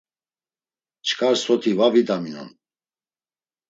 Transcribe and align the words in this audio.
Çkar 1.07 1.35
soti 1.43 1.71
va 1.77 1.87
vidaminon. 1.99 2.49